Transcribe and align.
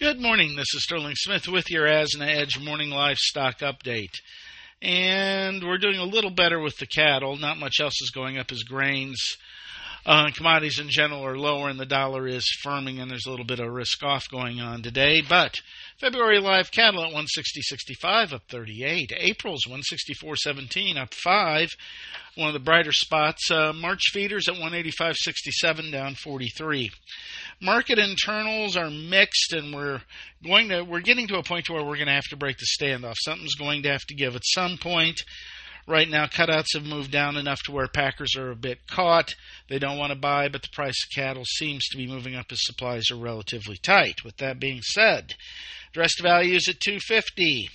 Good 0.00 0.18
morning. 0.18 0.56
This 0.56 0.72
is 0.74 0.84
Sterling 0.84 1.14
Smith 1.14 1.46
with 1.46 1.70
your 1.70 1.84
Asna 1.84 2.26
Edge 2.26 2.58
morning 2.58 2.88
livestock 2.88 3.58
update. 3.58 4.14
And 4.80 5.62
we're 5.62 5.76
doing 5.76 5.98
a 5.98 6.04
little 6.04 6.30
better 6.30 6.58
with 6.58 6.78
the 6.78 6.86
cattle. 6.86 7.36
Not 7.36 7.58
much 7.58 7.80
else 7.82 8.00
is 8.00 8.10
going 8.10 8.38
up 8.38 8.50
as 8.50 8.62
grains. 8.62 9.36
Uh, 10.06 10.30
commodities 10.34 10.78
in 10.78 10.88
general 10.88 11.22
are 11.22 11.36
lower, 11.36 11.68
and 11.68 11.78
the 11.78 11.84
dollar 11.84 12.26
is 12.26 12.46
firming, 12.64 12.98
and 12.98 13.10
there's 13.10 13.26
a 13.26 13.30
little 13.30 13.44
bit 13.44 13.60
of 13.60 13.70
risk 13.70 14.02
off 14.02 14.24
going 14.30 14.58
on 14.58 14.82
today. 14.82 15.20
But 15.20 15.56
February 15.98 16.40
live 16.40 16.70
cattle 16.70 17.04
at 17.04 17.12
160.65 17.12 18.32
up 18.32 18.42
38. 18.48 19.12
April's 19.18 19.66
164.17 19.66 20.96
up 20.96 21.12
5. 21.12 21.68
One 22.36 22.48
of 22.48 22.54
the 22.54 22.58
brighter 22.58 22.92
spots. 22.92 23.50
Uh, 23.50 23.74
March 23.74 24.04
feeders 24.12 24.48
at 24.48 24.54
185.67 24.54 25.92
down 25.92 26.14
43 26.14 26.90
market 27.60 27.98
internals 27.98 28.76
are 28.76 28.90
mixed, 28.90 29.52
and 29.52 29.74
we're 29.74 30.00
going 30.44 30.68
to 30.68 30.82
we're 30.82 31.00
getting 31.00 31.28
to 31.28 31.38
a 31.38 31.42
point 31.42 31.68
where 31.68 31.82
we're 31.82 31.96
going 31.96 32.06
to 32.06 32.12
have 32.12 32.28
to 32.30 32.36
break 32.36 32.56
the 32.58 32.66
standoff. 32.80 33.16
Something's 33.20 33.54
going 33.54 33.82
to 33.82 33.90
have 33.90 34.04
to 34.08 34.14
give 34.14 34.36
at 34.36 34.42
some 34.44 34.78
point. 34.78 35.20
Right 35.86 36.08
now, 36.08 36.26
cutouts 36.26 36.74
have 36.74 36.84
moved 36.84 37.10
down 37.10 37.36
enough 37.36 37.62
to 37.64 37.72
where 37.72 37.88
packers 37.88 38.36
are 38.36 38.50
a 38.50 38.56
bit 38.56 38.86
caught. 38.86 39.34
They 39.68 39.78
don't 39.78 39.98
want 39.98 40.12
to 40.12 40.18
buy, 40.18 40.48
but 40.48 40.62
the 40.62 40.68
price 40.72 40.94
of 41.04 41.14
cattle 41.14 41.44
seems 41.44 41.88
to 41.88 41.96
be 41.96 42.06
moving 42.06 42.36
up 42.36 42.46
as 42.52 42.64
supplies 42.64 43.10
are 43.10 43.16
relatively 43.16 43.76
tight. 43.76 44.22
With 44.24 44.36
that 44.36 44.60
being 44.60 44.82
said, 44.82 45.34
dressed 45.92 46.20
values 46.22 46.68
at 46.68 46.80
250. 46.80 47.68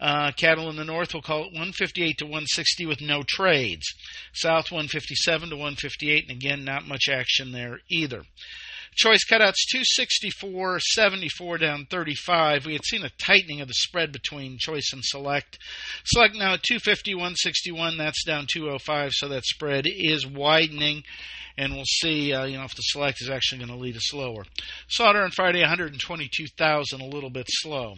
Uh, 0.00 0.32
cattle 0.32 0.68
in 0.68 0.74
the 0.74 0.84
north 0.84 1.14
will 1.14 1.22
call 1.22 1.42
it 1.42 1.52
158 1.52 2.18
to 2.18 2.24
160 2.24 2.86
with 2.86 3.00
no 3.00 3.22
trades. 3.22 3.86
South 4.32 4.72
157 4.72 5.50
to 5.50 5.54
158, 5.54 6.28
and 6.28 6.36
again, 6.36 6.64
not 6.64 6.88
much 6.88 7.08
action 7.08 7.52
there 7.52 7.78
either. 7.88 8.24
Choice 8.94 9.24
cutouts 9.24 9.64
264, 9.70 10.80
74 10.80 11.58
down 11.58 11.86
35. 11.88 12.66
We 12.66 12.74
had 12.74 12.84
seen 12.84 13.04
a 13.04 13.10
tightening 13.18 13.62
of 13.62 13.68
the 13.68 13.74
spread 13.74 14.12
between 14.12 14.58
choice 14.58 14.90
and 14.92 15.02
select. 15.02 15.58
Select 16.04 16.34
now 16.34 16.56
250, 16.56 17.14
161. 17.14 17.96
That's 17.96 18.22
down 18.24 18.46
205, 18.52 19.12
so 19.14 19.28
that 19.28 19.44
spread 19.44 19.86
is 19.86 20.26
widening. 20.26 21.04
And 21.56 21.74
we'll 21.74 21.84
see, 21.86 22.34
uh, 22.34 22.44
you 22.44 22.58
know, 22.58 22.64
if 22.64 22.74
the 22.74 22.82
select 22.82 23.22
is 23.22 23.30
actually 23.30 23.58
going 23.58 23.70
to 23.70 23.82
lead 23.82 23.96
us 23.96 24.12
lower. 24.12 24.44
Slaughter 24.88 25.22
on 25.22 25.30
Friday, 25.30 25.60
122,000, 25.60 27.00
a 27.00 27.04
little 27.04 27.30
bit 27.30 27.46
slow. 27.48 27.96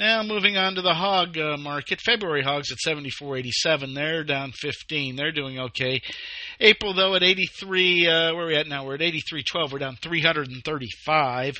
Now 0.00 0.22
moving 0.22 0.56
on 0.56 0.76
to 0.76 0.80
the 0.80 0.94
hog 0.94 1.36
uh, 1.36 1.58
market, 1.58 2.00
February 2.00 2.42
hogs 2.42 2.72
at 2.72 2.78
74.87. 2.78 3.94
They're 3.94 4.24
down 4.24 4.50
15. 4.52 5.14
They're 5.14 5.30
doing 5.30 5.58
okay. 5.58 6.00
April 6.58 6.94
though 6.94 7.16
at 7.16 7.22
83. 7.22 8.06
Uh, 8.06 8.34
where 8.34 8.44
are 8.44 8.46
we 8.46 8.56
at 8.56 8.66
now? 8.66 8.86
We're 8.86 8.94
at 8.94 9.00
83.12. 9.02 9.72
We're 9.72 9.78
down 9.78 9.96
335. 10.00 11.56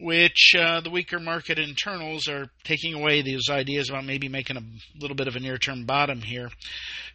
Which 0.00 0.54
uh, 0.58 0.80
the 0.80 0.88
weaker 0.88 1.20
market 1.20 1.58
internals 1.58 2.26
are 2.26 2.46
taking 2.64 2.94
away 2.94 3.20
these 3.20 3.50
ideas 3.50 3.90
about 3.90 4.06
maybe 4.06 4.30
making 4.30 4.56
a 4.56 4.62
little 4.98 5.16
bit 5.16 5.28
of 5.28 5.36
a 5.36 5.40
near 5.40 5.58
term 5.58 5.84
bottom 5.84 6.22
here. 6.22 6.48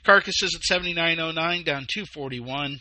Carcasses 0.03 0.55
at 0.55 0.79
79.09, 0.79 1.65
down 1.65 1.87
241. 1.91 2.77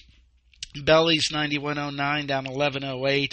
Bellies 0.84 1.28
91.09 1.32 2.26
down 2.26 2.44
11.08. 2.44 3.28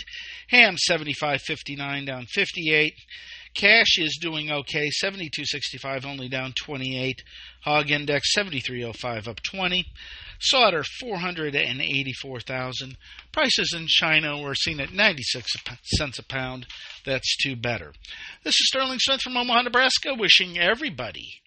Ham 0.49 0.75
75.59 0.89 2.05
down 2.05 2.25
58. 2.25 2.93
Cash 3.53 3.97
is 3.97 4.17
doing 4.21 4.51
okay, 4.51 4.89
72.65, 5.03 6.05
only 6.05 6.29
down 6.29 6.53
28. 6.53 7.23
Hog 7.63 7.91
Index 7.91 8.33
73.05, 8.37 9.27
up 9.27 9.41
20. 9.41 9.85
Slaughter 10.39 10.83
484,000. 11.01 12.97
Prices 13.31 13.73
in 13.75 13.87
China 13.87 14.41
were 14.41 14.55
seen 14.55 14.79
at 14.79 14.93
96 14.93 15.51
cents 15.97 16.19
a 16.19 16.23
pound. 16.23 16.65
That's 17.05 17.35
two 17.43 17.55
better. 17.55 17.93
This 18.43 18.53
is 18.55 18.67
Sterling 18.67 18.99
Smith 18.99 19.21
from 19.21 19.35
Omaha, 19.35 19.63
Nebraska, 19.63 20.13
wishing 20.17 20.57
everybody 20.57 21.41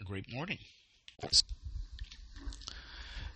a 0.00 0.04
great 0.04 0.32
morning. 0.32 0.58